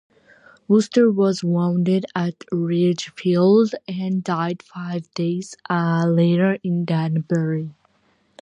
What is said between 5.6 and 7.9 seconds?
later in Danbury.